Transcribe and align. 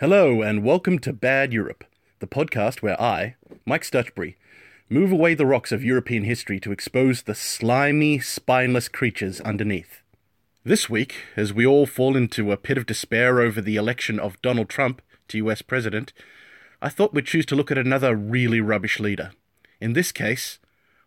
Hello, 0.00 0.40
and 0.40 0.64
welcome 0.64 0.98
to 1.00 1.12
Bad 1.12 1.52
Europe, 1.52 1.84
the 2.20 2.26
podcast 2.26 2.80
where 2.80 2.98
I, 2.98 3.36
Mike 3.66 3.84
Stutchbury, 3.84 4.36
move 4.88 5.12
away 5.12 5.34
the 5.34 5.44
rocks 5.44 5.72
of 5.72 5.84
European 5.84 6.24
history 6.24 6.58
to 6.60 6.72
expose 6.72 7.20
the 7.20 7.34
slimy, 7.34 8.18
spineless 8.18 8.88
creatures 8.88 9.42
underneath. 9.42 10.00
This 10.64 10.88
week, 10.88 11.16
as 11.36 11.52
we 11.52 11.66
all 11.66 11.84
fall 11.84 12.16
into 12.16 12.50
a 12.50 12.56
pit 12.56 12.78
of 12.78 12.86
despair 12.86 13.40
over 13.40 13.60
the 13.60 13.76
election 13.76 14.18
of 14.18 14.40
Donald 14.40 14.70
Trump 14.70 15.02
to 15.28 15.36
US 15.36 15.60
President, 15.60 16.14
I 16.80 16.88
thought 16.88 17.12
we'd 17.12 17.26
choose 17.26 17.44
to 17.44 17.54
look 17.54 17.70
at 17.70 17.76
another 17.76 18.16
really 18.16 18.62
rubbish 18.62 19.00
leader. 19.00 19.32
In 19.82 19.92
this 19.92 20.12
case, 20.12 20.60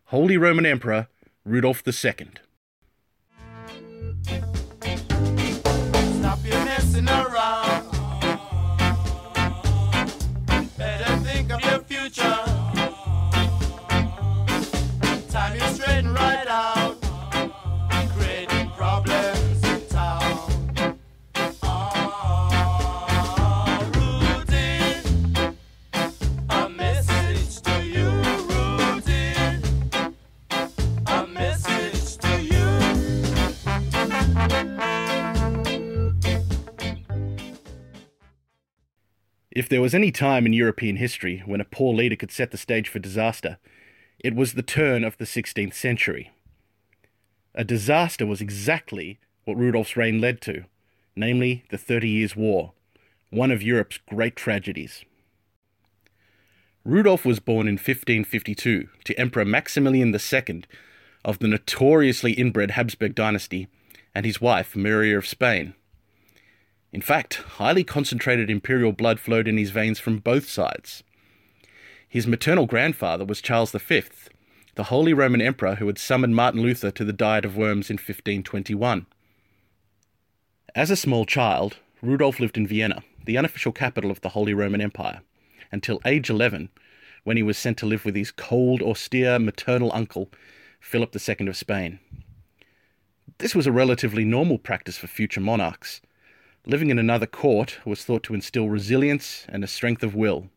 Holy 0.04 0.36
Roman 0.36 0.66
Emperor 0.66 1.08
Rudolf 1.44 1.82
II. 1.84 2.28
Stop 6.20 6.46
your 6.46 6.64
messing 6.64 7.08
around. 7.08 7.63
If 39.54 39.68
there 39.68 39.80
was 39.80 39.94
any 39.94 40.10
time 40.10 40.46
in 40.46 40.52
European 40.52 40.96
history 40.96 41.42
when 41.46 41.60
a 41.60 41.64
poor 41.64 41.94
leader 41.94 42.16
could 42.16 42.32
set 42.32 42.50
the 42.50 42.58
stage 42.58 42.88
for 42.88 42.98
disaster, 42.98 43.58
it 44.18 44.34
was 44.34 44.54
the 44.54 44.62
turn 44.62 45.04
of 45.04 45.16
the 45.16 45.24
16th 45.24 45.74
century. 45.74 46.32
A 47.54 47.62
disaster 47.62 48.26
was 48.26 48.40
exactly 48.40 49.20
what 49.44 49.56
Rudolf's 49.56 49.96
reign 49.96 50.20
led 50.20 50.40
to, 50.42 50.64
namely 51.14 51.62
the 51.70 51.78
Thirty 51.78 52.08
Years' 52.08 52.34
War, 52.34 52.72
one 53.30 53.52
of 53.52 53.62
Europe's 53.62 53.98
great 54.08 54.34
tragedies. 54.34 55.04
Rudolf 56.84 57.24
was 57.24 57.38
born 57.38 57.68
in 57.68 57.74
1552 57.74 58.88
to 59.04 59.20
Emperor 59.20 59.44
Maximilian 59.44 60.12
II 60.12 60.64
of 61.24 61.38
the 61.38 61.48
notoriously 61.48 62.32
inbred 62.32 62.72
Habsburg 62.72 63.14
dynasty 63.14 63.68
and 64.16 64.26
his 64.26 64.40
wife 64.40 64.74
Maria 64.74 65.16
of 65.16 65.28
Spain. 65.28 65.74
In 66.94 67.02
fact, 67.02 67.34
highly 67.58 67.82
concentrated 67.82 68.48
imperial 68.48 68.92
blood 68.92 69.18
flowed 69.18 69.48
in 69.48 69.58
his 69.58 69.72
veins 69.72 69.98
from 69.98 70.18
both 70.18 70.48
sides. 70.48 71.02
His 72.08 72.24
maternal 72.24 72.66
grandfather 72.66 73.24
was 73.24 73.40
Charles 73.40 73.72
V, 73.72 74.02
the 74.76 74.84
Holy 74.84 75.12
Roman 75.12 75.42
Emperor 75.42 75.74
who 75.74 75.88
had 75.88 75.98
summoned 75.98 76.36
Martin 76.36 76.62
Luther 76.62 76.92
to 76.92 77.04
the 77.04 77.12
Diet 77.12 77.44
of 77.44 77.56
Worms 77.56 77.90
in 77.90 77.94
1521. 77.94 79.06
As 80.76 80.88
a 80.88 80.96
small 80.96 81.26
child, 81.26 81.78
Rudolf 82.00 82.38
lived 82.38 82.56
in 82.56 82.64
Vienna, 82.64 83.02
the 83.24 83.38
unofficial 83.38 83.72
capital 83.72 84.12
of 84.12 84.20
the 84.20 84.28
Holy 84.28 84.54
Roman 84.54 84.80
Empire, 84.80 85.22
until 85.72 86.00
age 86.04 86.30
11, 86.30 86.68
when 87.24 87.36
he 87.36 87.42
was 87.42 87.58
sent 87.58 87.76
to 87.78 87.86
live 87.86 88.04
with 88.04 88.14
his 88.14 88.30
cold, 88.30 88.80
austere 88.82 89.40
maternal 89.40 89.90
uncle, 89.92 90.30
Philip 90.78 91.12
II 91.12 91.48
of 91.48 91.56
Spain. 91.56 91.98
This 93.38 93.52
was 93.52 93.66
a 93.66 93.72
relatively 93.72 94.24
normal 94.24 94.58
practice 94.58 94.96
for 94.96 95.08
future 95.08 95.40
monarchs. 95.40 96.00
Living 96.66 96.88
in 96.88 96.98
another 96.98 97.26
court 97.26 97.78
was 97.84 98.04
thought 98.04 98.22
to 98.22 98.34
instill 98.34 98.70
resilience 98.70 99.44
and 99.50 99.62
a 99.62 99.66
strength 99.66 100.02
of 100.02 100.14
will. 100.14 100.48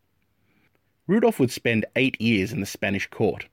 Rudolf 1.05 1.37
would 1.39 1.51
spend 1.51 1.85
eight 1.97 2.19
years 2.21 2.53
in 2.53 2.61
the 2.61 2.65
Spanish 2.65 3.07
court. 3.07 3.47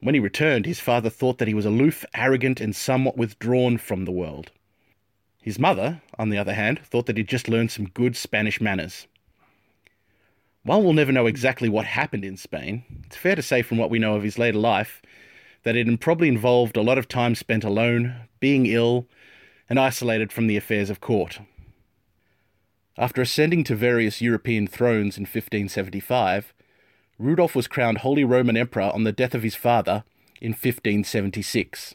When 0.00 0.14
he 0.14 0.20
returned, 0.20 0.64
his 0.64 0.80
father 0.80 1.10
thought 1.10 1.38
that 1.38 1.48
he 1.48 1.54
was 1.54 1.66
aloof, 1.66 2.06
arrogant, 2.14 2.60
and 2.60 2.74
somewhat 2.74 3.18
withdrawn 3.18 3.76
from 3.76 4.04
the 4.04 4.12
world. 4.12 4.50
His 5.42 5.58
mother, 5.58 6.00
on 6.18 6.30
the 6.30 6.38
other 6.38 6.54
hand, 6.54 6.80
thought 6.84 7.04
that 7.06 7.18
he'd 7.18 7.28
just 7.28 7.48
learned 7.48 7.70
some 7.70 7.88
good 7.88 8.16
Spanish 8.16 8.60
manners. 8.60 9.06
While 10.64 10.82
we'll 10.82 10.92
never 10.94 11.12
know 11.12 11.26
exactly 11.26 11.68
what 11.68 11.84
happened 11.84 12.24
in 12.24 12.36
Spain, 12.36 12.84
it's 13.06 13.16
fair 13.16 13.34
to 13.34 13.42
say 13.42 13.60
from 13.62 13.76
what 13.76 13.90
we 13.90 13.98
know 13.98 14.14
of 14.14 14.22
his 14.22 14.38
later 14.38 14.58
life 14.58 15.02
that 15.64 15.76
it 15.76 16.00
probably 16.00 16.28
involved 16.28 16.76
a 16.76 16.82
lot 16.82 16.98
of 16.98 17.08
time 17.08 17.34
spent 17.34 17.62
alone, 17.62 18.14
being 18.40 18.66
ill, 18.66 19.06
and 19.68 19.78
isolated 19.78 20.32
from 20.32 20.46
the 20.46 20.56
affairs 20.56 20.90
of 20.90 21.00
court. 21.00 21.40
After 22.98 23.22
ascending 23.22 23.64
to 23.64 23.74
various 23.74 24.20
European 24.20 24.66
thrones 24.66 25.16
in 25.16 25.22
1575, 25.22 26.52
Rudolf 27.18 27.54
was 27.54 27.68
crowned 27.68 27.98
Holy 27.98 28.24
Roman 28.24 28.56
Emperor 28.56 28.90
on 28.92 29.04
the 29.04 29.12
death 29.12 29.34
of 29.34 29.42
his 29.42 29.54
father 29.54 30.04
in 30.40 30.50
1576. 30.50 31.94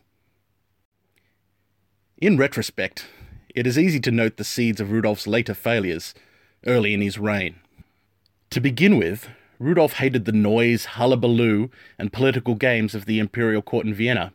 In 2.19 2.37
retrospect, 2.37 3.05
it 3.53 3.67
is 3.67 3.77
easy 3.77 3.99
to 3.99 4.11
note 4.11 4.37
the 4.37 4.43
seeds 4.43 4.81
of 4.81 4.91
Rudolf's 4.91 5.27
later 5.27 5.53
failures 5.53 6.13
early 6.65 6.93
in 6.93 7.01
his 7.01 7.19
reign. 7.19 7.57
To 8.51 8.59
begin 8.59 8.97
with, 8.97 9.29
Rudolf 9.59 9.93
hated 9.93 10.25
the 10.25 10.31
noise, 10.31 10.85
hullabaloo, 10.85 11.69
and 11.99 12.13
political 12.13 12.55
games 12.55 12.95
of 12.95 13.05
the 13.05 13.19
imperial 13.19 13.61
court 13.61 13.85
in 13.85 13.93
Vienna, 13.93 14.33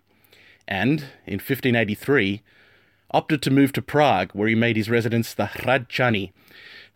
and, 0.69 1.01
in 1.27 1.39
1583, 1.39 2.43
opted 3.13 3.43
to 3.43 3.51
move 3.51 3.73
to 3.73 3.83
Prague, 3.83 4.31
where 4.33 4.49
he 4.49 4.55
made 4.55 4.77
his 4.77 4.91
residence 4.91 5.35
the 5.35 5.47
Hradčany, 5.47 6.33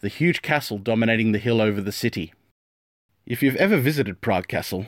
the 0.00 0.09
huge 0.09 0.43
castle 0.43 0.78
dominating 0.78 1.32
the 1.32 1.38
hill 1.38 1.60
over 1.60 1.81
the 1.81 1.93
city. 1.93 2.32
If 3.27 3.43
you've 3.43 3.56
ever 3.56 3.78
visited 3.78 4.21
Prague 4.21 4.49
Castle, 4.49 4.87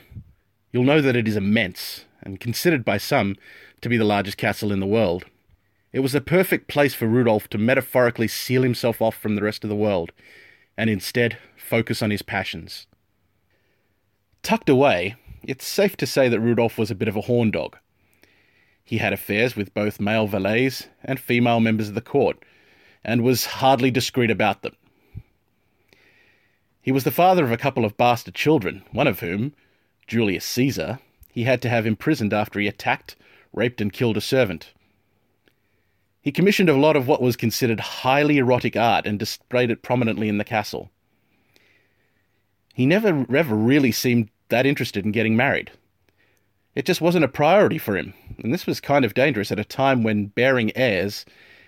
you'll 0.71 0.83
know 0.83 1.01
that 1.01 1.15
it 1.15 1.27
is 1.27 1.35
immense, 1.35 2.05
and 2.21 2.39
considered 2.39 2.85
by 2.85 2.97
some 2.97 3.35
to 3.81 3.89
be 3.89 3.97
the 3.97 4.03
largest 4.03 4.37
castle 4.37 4.71
in 4.71 4.79
the 4.79 4.85
world. 4.85 5.25
It 5.91 5.99
was 5.99 6.13
a 6.13 6.21
perfect 6.21 6.67
place 6.67 6.93
for 6.93 7.07
Rudolf 7.07 7.49
to 7.49 7.57
metaphorically 7.57 8.27
seal 8.27 8.61
himself 8.61 9.01
off 9.01 9.15
from 9.15 9.35
the 9.35 9.41
rest 9.41 9.63
of 9.63 9.69
the 9.69 9.75
world, 9.75 10.11
and 10.77 10.89
instead 10.89 11.37
focus 11.57 12.01
on 12.01 12.11
his 12.11 12.21
passions. 12.21 12.87
Tucked 14.43 14.69
away, 14.69 15.15
it's 15.43 15.67
safe 15.67 15.97
to 15.97 16.07
say 16.07 16.29
that 16.29 16.39
Rudolf 16.39 16.77
was 16.77 16.91
a 16.91 16.95
bit 16.95 17.07
of 17.07 17.15
a 17.15 17.21
horn 17.21 17.51
dog. 17.51 17.77
He 18.89 18.97
had 18.97 19.13
affairs 19.13 19.55
with 19.55 19.75
both 19.75 19.99
male 19.99 20.25
valets 20.25 20.87
and 21.03 21.19
female 21.19 21.59
members 21.59 21.89
of 21.89 21.93
the 21.93 22.01
court, 22.01 22.43
and 23.03 23.21
was 23.21 23.45
hardly 23.45 23.91
discreet 23.91 24.31
about 24.31 24.63
them. 24.63 24.75
He 26.81 26.91
was 26.91 27.03
the 27.03 27.11
father 27.11 27.43
of 27.43 27.51
a 27.51 27.57
couple 27.57 27.85
of 27.85 27.97
bastard 27.97 28.33
children, 28.33 28.81
one 28.91 29.05
of 29.05 29.19
whom, 29.19 29.53
Julius 30.07 30.43
Caesar, 30.43 30.97
he 31.31 31.43
had 31.43 31.61
to 31.61 31.69
have 31.69 31.85
imprisoned 31.85 32.33
after 32.33 32.59
he 32.59 32.67
attacked, 32.67 33.15
raped, 33.53 33.79
and 33.79 33.93
killed 33.93 34.17
a 34.17 34.21
servant. 34.21 34.73
He 36.23 36.31
commissioned 36.31 36.69
a 36.69 36.75
lot 36.75 36.95
of 36.95 37.07
what 37.07 37.21
was 37.21 37.35
considered 37.35 37.79
highly 37.79 38.39
erotic 38.39 38.75
art 38.75 39.05
and 39.05 39.19
displayed 39.19 39.69
it 39.69 39.83
prominently 39.83 40.29
in 40.29 40.39
the 40.39 40.43
castle. 40.43 40.89
He 42.73 42.87
never 42.87 43.23
ever 43.35 43.55
really 43.55 43.91
seemed 43.91 44.31
that 44.47 44.65
interested 44.65 45.05
in 45.05 45.11
getting 45.11 45.35
married. 45.35 45.69
It 46.79 46.85
just 46.85 47.01
wasn't 47.01 47.25
a 47.25 47.27
priority 47.27 47.77
for 47.77 47.97
him, 47.97 48.13
and 48.41 48.53
this 48.53 48.65
was 48.65 48.79
kind 48.79 49.03
of 49.03 49.13
dangerous 49.13 49.51
at 49.51 49.59
a 49.59 49.65
time 49.65 50.01
when 50.01 50.27
bearing 50.27 50.71
heirs 50.77 51.25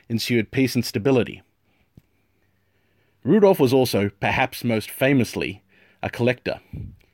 ensured 0.07 0.51
peace 0.51 0.73
and 0.73 0.85
stability. 0.85 1.41
Rudolf 3.25 3.59
was 3.59 3.73
also, 3.73 4.11
perhaps 4.21 4.63
most 4.63 4.89
famously, 4.89 5.63
a 6.01 6.09
collector. 6.09 6.61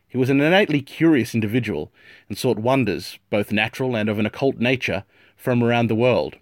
He 0.08 0.16
was 0.16 0.30
an 0.30 0.42
innately 0.42 0.80
curious 0.80 1.34
individual 1.34 1.92
and 2.30 2.38
sought 2.38 2.60
wonders, 2.60 3.18
both 3.32 3.52
natural 3.52 3.98
and 3.98 4.10
of 4.10 4.20
an 4.20 4.28
occult 4.28 4.58
nature, 4.58 5.04
from 5.36 5.64
around 5.64 5.88
the 5.88 5.96
world. 5.96 6.36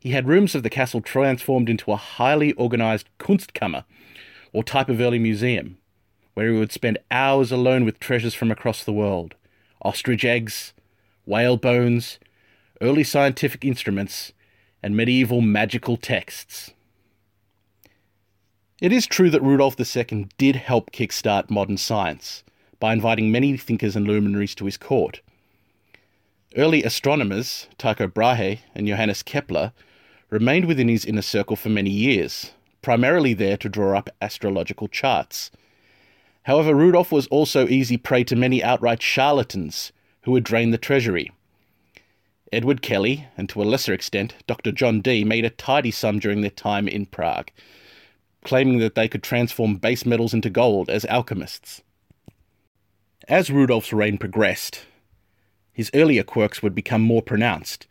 He 0.00 0.12
had 0.12 0.26
rooms 0.26 0.54
of 0.54 0.62
the 0.62 0.70
castle 0.70 1.02
transformed 1.02 1.68
into 1.68 1.92
a 1.92 1.96
highly 1.96 2.54
organized 2.54 3.10
Kunstkammer, 3.18 3.84
or 4.54 4.64
type 4.64 4.88
of 4.88 5.02
early 5.02 5.18
museum, 5.18 5.76
where 6.32 6.50
he 6.50 6.58
would 6.58 6.72
spend 6.72 6.96
hours 7.10 7.52
alone 7.52 7.84
with 7.84 8.00
treasures 8.00 8.32
from 8.32 8.50
across 8.50 8.82
the 8.82 8.90
world 8.94 9.34
ostrich 9.82 10.24
eggs, 10.24 10.72
whale 11.26 11.56
bones, 11.56 12.18
early 12.80 13.04
scientific 13.04 13.64
instruments, 13.64 14.32
and 14.82 14.96
medieval 14.96 15.40
magical 15.40 15.96
texts. 15.96 16.72
It 18.80 18.92
is 18.92 19.06
true 19.06 19.30
that 19.30 19.42
Rudolf 19.42 19.76
II 19.78 20.28
did 20.38 20.56
help 20.56 20.90
kickstart 20.90 21.50
modern 21.50 21.76
science 21.76 22.42
by 22.80 22.92
inviting 22.92 23.30
many 23.30 23.56
thinkers 23.56 23.94
and 23.94 24.08
luminaries 24.08 24.56
to 24.56 24.64
his 24.64 24.76
court. 24.76 25.20
Early 26.56 26.82
astronomers, 26.82 27.68
Tycho 27.78 28.08
Brahe 28.08 28.58
and 28.74 28.88
Johannes 28.88 29.22
Kepler, 29.22 29.72
remained 30.30 30.64
within 30.64 30.88
his 30.88 31.04
inner 31.04 31.22
circle 31.22 31.54
for 31.54 31.68
many 31.68 31.90
years, 31.90 32.50
primarily 32.82 33.34
there 33.34 33.56
to 33.58 33.68
draw 33.68 33.96
up 33.96 34.10
astrological 34.20 34.88
charts. 34.88 35.52
However, 36.44 36.74
Rudolf 36.74 37.12
was 37.12 37.26
also 37.28 37.68
easy 37.68 37.96
prey 37.96 38.24
to 38.24 38.36
many 38.36 38.62
outright 38.62 39.02
charlatans 39.02 39.92
who 40.22 40.32
would 40.32 40.44
drain 40.44 40.70
the 40.70 40.78
treasury. 40.78 41.30
Edward 42.52 42.82
Kelly, 42.82 43.26
and 43.36 43.48
to 43.48 43.62
a 43.62 43.64
lesser 43.64 43.92
extent 43.92 44.34
Dr. 44.46 44.72
John 44.72 45.00
Dee, 45.00 45.24
made 45.24 45.44
a 45.44 45.50
tidy 45.50 45.90
sum 45.90 46.18
during 46.18 46.40
their 46.42 46.50
time 46.50 46.88
in 46.88 47.06
Prague. 47.06 47.50
claiming 48.44 48.78
that 48.78 48.94
they 48.94 49.08
could 49.08 49.22
transform 49.22 49.76
base 49.76 50.04
metals 50.04 50.34
into 50.34 50.50
gold 50.50 50.90
as 50.90 51.04
alchemists. 51.06 51.82
As 53.28 53.50
Rudolf's 53.50 53.92
reign 53.92 54.18
progressed, 54.18 54.84
his 55.72 55.90
earlier 55.94 56.22
quirks 56.24 56.62
would 56.62 56.74
become 56.74 57.02
more 57.02 57.22
pronounced, 57.22 57.86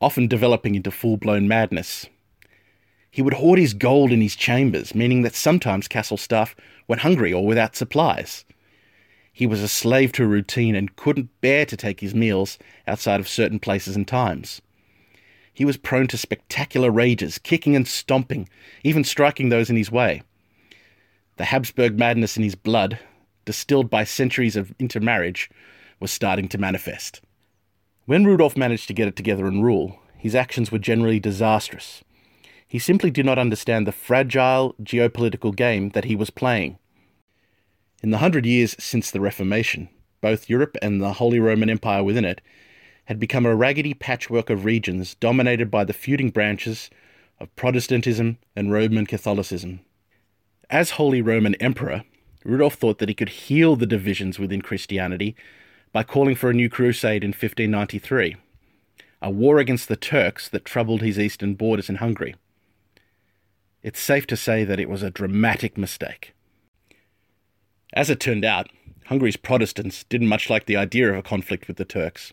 often 0.00 0.26
developing 0.26 0.74
into 0.74 0.90
full 0.90 1.16
blown 1.16 1.46
madness. 1.48 2.06
He 3.10 3.22
would 3.22 3.34
hoard 3.34 3.58
his 3.58 3.74
gold 3.74 4.12
in 4.12 4.20
his 4.20 4.36
chambers, 4.36 4.94
meaning 4.94 5.22
that 5.22 5.34
sometimes 5.34 5.88
castle 5.88 6.16
staff 6.16 6.54
went 6.86 7.02
hungry 7.02 7.32
or 7.32 7.46
without 7.46 7.76
supplies. 7.76 8.44
He 9.32 9.46
was 9.46 9.62
a 9.62 9.68
slave 9.68 10.12
to 10.12 10.26
routine 10.26 10.74
and 10.74 10.96
couldn't 10.96 11.40
bear 11.40 11.64
to 11.66 11.76
take 11.76 12.00
his 12.00 12.14
meals 12.14 12.58
outside 12.86 13.20
of 13.20 13.28
certain 13.28 13.58
places 13.58 13.96
and 13.96 14.06
times. 14.06 14.60
He 15.54 15.64
was 15.64 15.76
prone 15.76 16.06
to 16.08 16.18
spectacular 16.18 16.90
rages, 16.90 17.38
kicking 17.38 17.74
and 17.74 17.86
stomping, 17.86 18.48
even 18.84 19.04
striking 19.04 19.48
those 19.48 19.70
in 19.70 19.76
his 19.76 19.90
way. 19.90 20.22
The 21.36 21.46
Habsburg 21.46 21.98
madness 21.98 22.36
in 22.36 22.42
his 22.42 22.54
blood, 22.54 22.98
distilled 23.44 23.88
by 23.88 24.04
centuries 24.04 24.56
of 24.56 24.74
intermarriage, 24.78 25.50
was 26.00 26.12
starting 26.12 26.48
to 26.48 26.58
manifest. 26.58 27.20
When 28.06 28.24
Rudolf 28.24 28.56
managed 28.56 28.88
to 28.88 28.94
get 28.94 29.08
it 29.08 29.16
together 29.16 29.46
and 29.46 29.64
rule, 29.64 29.98
his 30.16 30.34
actions 30.34 30.72
were 30.72 30.78
generally 30.78 31.20
disastrous. 31.20 32.02
He 32.68 32.78
simply 32.78 33.10
did 33.10 33.24
not 33.24 33.38
understand 33.38 33.86
the 33.86 33.92
fragile 33.92 34.74
geopolitical 34.82 35.56
game 35.56 35.88
that 35.90 36.04
he 36.04 36.14
was 36.14 36.28
playing. 36.28 36.78
In 38.02 38.10
the 38.10 38.18
hundred 38.18 38.44
years 38.44 38.76
since 38.78 39.10
the 39.10 39.20
Reformation, 39.20 39.88
both 40.20 40.50
Europe 40.50 40.76
and 40.82 41.00
the 41.00 41.14
Holy 41.14 41.40
Roman 41.40 41.70
Empire 41.70 42.04
within 42.04 42.26
it 42.26 42.42
had 43.06 43.18
become 43.18 43.46
a 43.46 43.56
raggedy 43.56 43.94
patchwork 43.94 44.50
of 44.50 44.66
regions 44.66 45.14
dominated 45.14 45.70
by 45.70 45.82
the 45.82 45.94
feuding 45.94 46.28
branches 46.28 46.90
of 47.40 47.54
Protestantism 47.56 48.36
and 48.54 48.70
Roman 48.70 49.06
Catholicism. 49.06 49.80
As 50.68 50.90
Holy 50.90 51.22
Roman 51.22 51.54
Emperor, 51.54 52.04
Rudolf 52.44 52.74
thought 52.74 52.98
that 52.98 53.08
he 53.08 53.14
could 53.14 53.30
heal 53.30 53.76
the 53.76 53.86
divisions 53.86 54.38
within 54.38 54.60
Christianity 54.60 55.34
by 55.90 56.02
calling 56.02 56.34
for 56.34 56.50
a 56.50 56.54
new 56.54 56.68
crusade 56.68 57.24
in 57.24 57.30
1593, 57.30 58.36
a 59.22 59.30
war 59.30 59.58
against 59.58 59.88
the 59.88 59.96
Turks 59.96 60.50
that 60.50 60.66
troubled 60.66 61.00
his 61.00 61.18
eastern 61.18 61.54
borders 61.54 61.88
in 61.88 61.96
Hungary. 61.96 62.34
It's 63.82 64.00
safe 64.00 64.26
to 64.28 64.36
say 64.36 64.64
that 64.64 64.80
it 64.80 64.88
was 64.88 65.02
a 65.02 65.10
dramatic 65.10 65.78
mistake. 65.78 66.34
As 67.92 68.10
it 68.10 68.20
turned 68.20 68.44
out, 68.44 68.68
Hungary's 69.06 69.36
Protestants 69.36 70.04
didn't 70.04 70.28
much 70.28 70.50
like 70.50 70.66
the 70.66 70.76
idea 70.76 71.10
of 71.10 71.16
a 71.16 71.22
conflict 71.22 71.68
with 71.68 71.76
the 71.76 71.84
Turks. 71.84 72.32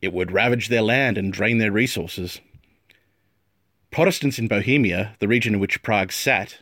It 0.00 0.12
would 0.12 0.32
ravage 0.32 0.68
their 0.68 0.82
land 0.82 1.18
and 1.18 1.32
drain 1.32 1.58
their 1.58 1.70
resources. 1.70 2.40
Protestants 3.90 4.38
in 4.38 4.48
Bohemia, 4.48 5.16
the 5.18 5.28
region 5.28 5.54
in 5.54 5.60
which 5.60 5.82
Prague 5.82 6.12
sat, 6.12 6.58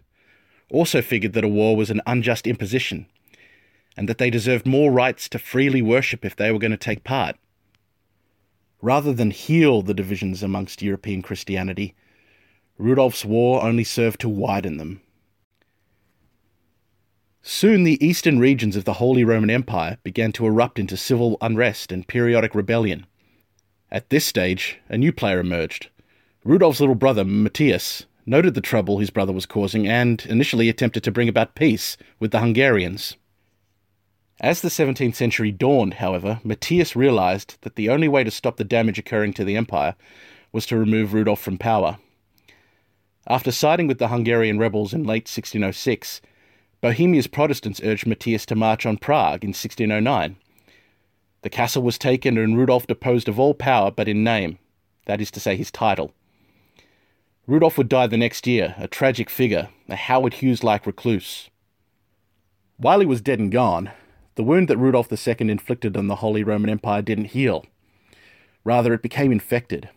also 0.71 1.01
figured 1.01 1.33
that 1.33 1.45
a 1.45 1.49
war 1.49 1.77
was 1.77 1.91
an 1.91 2.03
unjust 2.07 2.47
imposition, 2.47 3.07
and 3.97 4.09
that 4.09 4.19
they 4.19 4.31
deserved 4.31 4.67
more 4.67 4.91
rights 4.91 5.29
to 5.29 5.39
freely 5.39 5.81
worship 5.81 6.25
if 6.25 6.37
they 6.37 6.51
were 6.51 6.59
going 6.59 6.71
to 6.73 6.77
take 6.77 7.05
part. 7.05 7.37
Rather 8.83 9.13
than 9.13 9.31
heal 9.31 9.81
the 9.81 9.95
divisions 9.95 10.43
amongst 10.43 10.83
European 10.83 11.23
Christianity, 11.23 11.95
Rudolf's 12.79 13.25
war 13.25 13.63
only 13.63 13.85
served 13.85 14.21
to 14.21 14.29
widen 14.29 14.77
them. 14.77 15.01
Soon 17.43 17.85
the 17.85 18.05
eastern 18.05 18.39
regions 18.39 18.77
of 18.77 18.85
the 18.85 18.95
Holy 18.95 19.25
Roman 19.25 19.51
Empire 19.51 19.99
began 20.03 20.33
to 20.33 20.47
erupt 20.47 20.79
into 20.79 20.97
civil 20.97 21.39
unrest 21.41 21.93
and 21.93 22.09
periodic 22.09 22.55
rebellion. 22.55 23.07
At 23.91 24.11
this 24.11 24.27
stage, 24.27 24.79
a 24.89 24.99
new 24.99 25.13
player 25.13 25.39
emerged. 25.39 25.89
Rudolf's 26.45 26.81
little 26.81 26.97
brother, 26.97 27.25
Matthias, 27.25 28.05
noted 28.27 28.55
the 28.55 28.61
trouble 28.61 28.99
his 28.99 29.11
brother 29.11 29.33
was 29.33 29.47
causing 29.47 29.87
and 29.87 30.27
initially 30.27 30.69
attempted 30.69 31.05
to 31.05 31.13
bring 31.13 31.29
about 31.29 31.55
peace 31.55 31.97
with 32.19 32.33
the 32.33 32.41
Hungarians. 32.41 33.17
As 34.41 34.61
the 34.61 34.69
17th 34.69 35.15
century 35.15 35.53
dawned, 35.53 35.95
however, 35.95 36.41
Matthias 36.45 36.95
realized 36.95 37.57
that 37.63 37.77
the 37.77 37.89
only 37.89 38.09
way 38.09 38.23
to 38.25 38.31
stop 38.31 38.57
the 38.57 38.65
damage 38.65 38.99
occurring 38.99 39.33
to 39.35 39.45
the 39.45 39.57
empire 39.57 39.95
was 40.53 40.67
to 40.67 40.77
remove 40.77 41.15
Rudolf 41.15 41.41
from 41.41 41.59
power. 41.59 41.99
After 43.29 43.51
siding 43.51 43.89
with 43.89 43.99
the 43.99 44.09
Hungarian 44.09 44.59
rebels 44.59 44.95
in 44.95 45.03
late 45.03 45.25
1606, 45.25 46.21
Bohemia's 46.81 47.27
Protestants 47.27 47.81
urged 47.83 48.07
Matthias 48.07 48.47
to 48.47 48.55
march 48.55 48.87
on 48.87 48.99
Prague 48.99 49.43
in 49.43 49.49
1609. 49.49 50.37
The 51.43 51.51
castle 51.51 51.83
was 51.83 51.99
taken 51.99 52.39
and 52.39 52.57
Rudolf 52.57 52.87
deposed 52.87 53.29
of 53.29 53.41
all 53.41 53.55
power 53.55 53.91
but 53.91 54.07
in 54.07 54.23
name, 54.23 54.59
that 55.07 55.21
is 55.21 55.33
to 55.33 55.41
say, 55.41 55.57
his 55.57 55.73
title. 55.73 56.13
Rudolf 57.49 57.79
would 57.79 57.89
die 57.89 58.07
the 58.07 58.17
next 58.17 58.47
year, 58.47 58.75
a 58.79 58.87
tragic 58.87 59.29
figure, 59.29 59.71
a 59.89 59.97
Howard 59.97 60.35
Hughes 60.35 60.63
like 60.63 60.87
recluse. 60.87 61.51
While 62.77 63.01
he 63.01 63.07
was 63.07 63.21
dead 63.21 63.39
and 63.39 63.51
gone, 63.51 63.91
the 64.37 64.45
wound 64.45 64.69
that 64.69 64.77
Rudolf 64.77 65.11
II 65.11 65.51
inflicted 65.51 65.97
on 65.97 66.07
the 66.07 66.17
Holy 66.17 66.45
Roman 66.45 66.71
Empire 66.71 67.03
didn't 67.03 67.27
heal. 67.27 67.65
Rather, 68.65 68.93
it 68.93 69.03
became 69.03 69.33
infected. 69.33 69.89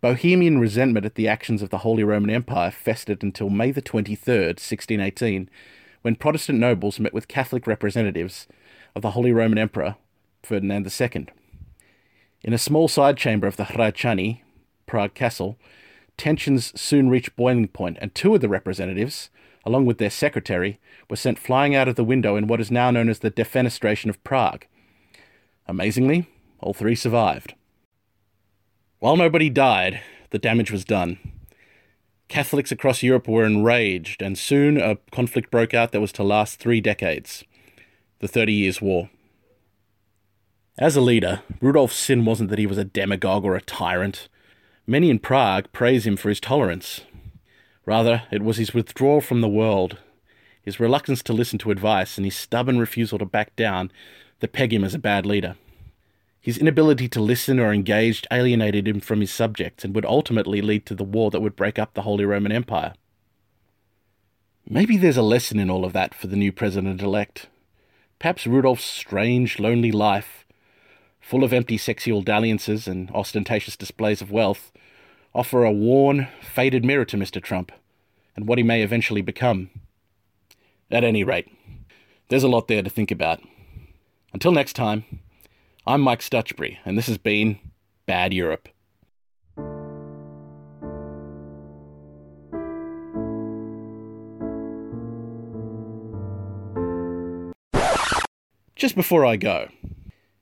Bohemian 0.00 0.58
resentment 0.58 1.04
at 1.04 1.14
the 1.14 1.28
actions 1.28 1.60
of 1.60 1.68
the 1.68 1.78
Holy 1.78 2.02
Roman 2.02 2.30
Empire 2.30 2.70
festered 2.70 3.22
until 3.22 3.50
May 3.50 3.70
the 3.70 3.82
23rd, 3.82 4.56
1618, 4.56 5.50
when 6.00 6.16
Protestant 6.16 6.58
nobles 6.58 6.98
met 6.98 7.12
with 7.12 7.28
Catholic 7.28 7.66
representatives 7.66 8.48
of 8.94 9.02
the 9.02 9.10
Holy 9.10 9.30
Roman 9.30 9.58
Emperor, 9.58 9.96
Ferdinand 10.42 10.90
II. 10.90 11.26
In 12.42 12.54
a 12.54 12.58
small 12.58 12.88
side 12.88 13.18
chamber 13.18 13.46
of 13.46 13.56
the 13.56 13.64
Hradčany, 13.64 14.40
Prague 14.86 15.12
Castle, 15.12 15.58
tensions 16.16 16.78
soon 16.80 17.10
reached 17.10 17.36
boiling 17.36 17.68
point, 17.68 17.98
and 18.00 18.14
two 18.14 18.34
of 18.34 18.40
the 18.40 18.48
representatives, 18.48 19.28
along 19.66 19.84
with 19.84 19.98
their 19.98 20.08
secretary, 20.08 20.80
were 21.10 21.16
sent 21.16 21.38
flying 21.38 21.74
out 21.74 21.88
of 21.88 21.96
the 21.96 22.04
window 22.04 22.36
in 22.36 22.46
what 22.46 22.60
is 22.60 22.70
now 22.70 22.90
known 22.90 23.10
as 23.10 23.18
the 23.18 23.30
Defenestration 23.30 24.08
of 24.08 24.24
Prague. 24.24 24.64
Amazingly, 25.68 26.26
all 26.58 26.72
three 26.72 26.94
survived. 26.94 27.54
While 29.00 29.16
nobody 29.16 29.48
died, 29.48 30.02
the 30.28 30.38
damage 30.38 30.70
was 30.70 30.84
done. 30.84 31.18
Catholics 32.28 32.70
across 32.70 33.02
Europe 33.02 33.26
were 33.26 33.46
enraged, 33.46 34.20
and 34.20 34.36
soon 34.36 34.76
a 34.76 34.96
conflict 35.10 35.50
broke 35.50 35.72
out 35.72 35.92
that 35.92 36.02
was 36.02 36.12
to 36.12 36.22
last 36.22 36.60
three 36.60 36.82
decades 36.82 37.42
the 38.18 38.28
Thirty 38.28 38.52
Years' 38.52 38.82
War. 38.82 39.08
As 40.78 40.96
a 40.96 41.00
leader, 41.00 41.40
Rudolf's 41.62 41.96
sin 41.96 42.26
wasn't 42.26 42.50
that 42.50 42.58
he 42.58 42.66
was 42.66 42.76
a 42.76 42.84
demagogue 42.84 43.42
or 43.42 43.56
a 43.56 43.62
tyrant. 43.62 44.28
Many 44.86 45.08
in 45.08 45.18
Prague 45.18 45.72
praise 45.72 46.06
him 46.06 46.18
for 46.18 46.28
his 46.28 46.38
tolerance. 46.38 47.00
Rather, 47.86 48.24
it 48.30 48.42
was 48.42 48.58
his 48.58 48.74
withdrawal 48.74 49.22
from 49.22 49.40
the 49.40 49.48
world, 49.48 49.96
his 50.60 50.78
reluctance 50.78 51.22
to 51.22 51.32
listen 51.32 51.58
to 51.60 51.70
advice, 51.70 52.18
and 52.18 52.26
his 52.26 52.36
stubborn 52.36 52.78
refusal 52.78 53.18
to 53.18 53.24
back 53.24 53.56
down 53.56 53.90
that 54.40 54.52
peg 54.52 54.74
him 54.74 54.84
as 54.84 54.92
a 54.92 54.98
bad 54.98 55.24
leader. 55.24 55.56
His 56.40 56.56
inability 56.56 57.08
to 57.10 57.20
listen 57.20 57.60
or 57.60 57.72
engage 57.72 58.24
alienated 58.32 58.88
him 58.88 59.00
from 59.00 59.20
his 59.20 59.30
subjects 59.30 59.84
and 59.84 59.94
would 59.94 60.06
ultimately 60.06 60.62
lead 60.62 60.86
to 60.86 60.94
the 60.94 61.04
war 61.04 61.30
that 61.30 61.40
would 61.40 61.54
break 61.54 61.78
up 61.78 61.92
the 61.92 62.02
Holy 62.02 62.24
Roman 62.24 62.52
Empire. 62.52 62.94
Maybe 64.66 64.96
there's 64.96 65.18
a 65.18 65.22
lesson 65.22 65.58
in 65.58 65.68
all 65.68 65.84
of 65.84 65.92
that 65.92 66.14
for 66.14 66.28
the 66.28 66.36
new 66.36 66.52
president 66.52 67.02
elect. 67.02 67.48
Perhaps 68.18 68.46
Rudolf's 68.46 68.84
strange, 68.84 69.58
lonely 69.58 69.92
life, 69.92 70.46
full 71.20 71.44
of 71.44 71.52
empty 71.52 71.76
sexual 71.76 72.22
dalliances 72.22 72.88
and 72.88 73.10
ostentatious 73.10 73.76
displays 73.76 74.22
of 74.22 74.30
wealth, 74.30 74.72
offer 75.34 75.64
a 75.64 75.72
worn, 75.72 76.28
faded 76.40 76.84
mirror 76.84 77.04
to 77.04 77.16
Mr. 77.16 77.42
Trump 77.42 77.72
and 78.34 78.46
what 78.46 78.58
he 78.58 78.64
may 78.64 78.82
eventually 78.82 79.22
become. 79.22 79.70
At 80.90 81.04
any 81.04 81.22
rate, 81.22 81.48
there's 82.28 82.42
a 82.42 82.48
lot 82.48 82.68
there 82.68 82.82
to 82.82 82.90
think 82.90 83.10
about. 83.10 83.40
Until 84.32 84.52
next 84.52 84.74
time, 84.74 85.04
I'm 85.86 86.02
Mike 86.02 86.20
Stutchbury, 86.20 86.78
and 86.84 86.98
this 86.98 87.06
has 87.06 87.16
been 87.16 87.58
Bad 88.04 88.34
Europe. 88.34 88.68
Just 98.76 98.94
before 98.94 99.24
I 99.24 99.36
go, 99.36 99.68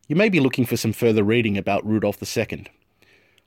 you 0.08 0.16
may 0.16 0.28
be 0.28 0.40
looking 0.40 0.66
for 0.66 0.76
some 0.76 0.92
further 0.92 1.22
reading 1.22 1.56
about 1.56 1.86
Rudolf 1.86 2.20
II. 2.20 2.66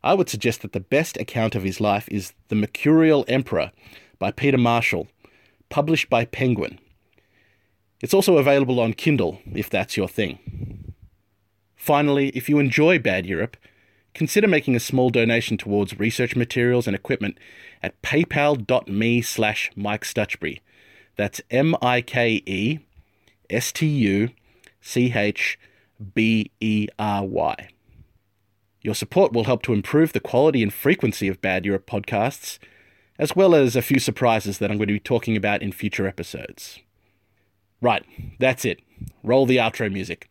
I 0.01 0.13
would 0.13 0.29
suggest 0.29 0.62
that 0.62 0.71
the 0.71 0.79
best 0.79 1.17
account 1.17 1.55
of 1.55 1.63
his 1.63 1.81
life 1.81 2.07
is 2.10 2.31
The 2.48 2.55
Mercurial 2.55 3.25
Emperor 3.27 3.74
by 4.17 4.31
Peter 4.31 4.57
Marshall, 4.57 5.07
published 5.67 6.10
by 6.10 6.24
Penguin. 6.24 6.79
It's 8.00 8.13
also 8.13 8.38
available 8.38 8.79
on 8.79 8.93
Kindle 8.93 9.41
if 9.53 9.69
that's 9.69 9.98
your 9.98 10.07
thing. 10.07 10.60
Finally, 11.81 12.29
if 12.35 12.47
you 12.47 12.59
enjoy 12.59 13.00
Bad 13.00 13.25
Europe, 13.25 13.57
consider 14.13 14.47
making 14.47 14.75
a 14.75 14.79
small 14.79 15.09
donation 15.09 15.57
towards 15.57 15.97
research 15.97 16.35
materials 16.35 16.85
and 16.85 16.95
equipment 16.95 17.39
at 17.81 18.00
paypal.me 18.03 19.19
slash 19.23 19.71
Mike 19.75 20.03
Stutchbury. 20.03 20.59
That's 21.15 21.41
M 21.50 21.75
I 21.81 22.01
K 22.01 22.43
E 22.45 22.77
S 23.50 23.71
T 23.71 23.88
U 23.88 24.29
C 24.79 25.11
H 25.15 25.57
B 26.13 26.51
E 26.59 26.88
R 27.00 27.25
Y. 27.25 27.69
Your 28.83 28.93
support 28.93 29.33
will 29.33 29.45
help 29.45 29.63
to 29.63 29.73
improve 29.73 30.13
the 30.13 30.19
quality 30.19 30.61
and 30.61 30.71
frequency 30.71 31.27
of 31.27 31.41
Bad 31.41 31.65
Europe 31.65 31.88
podcasts 31.88 32.59
as 33.17 33.35
well 33.35 33.55
as 33.55 33.75
a 33.75 33.81
few 33.81 33.97
surprises 33.97 34.59
that 34.59 34.69
I'm 34.69 34.77
going 34.77 34.88
to 34.89 34.93
be 34.93 35.00
talking 35.00 35.35
about 35.35 35.63
in 35.63 35.71
future 35.71 36.05
episodes. 36.05 36.77
Right, 37.81 38.05
that's 38.39 38.65
it. 38.65 38.81
Roll 39.23 39.47
the 39.47 39.57
outro 39.57 39.91
music. 39.91 40.30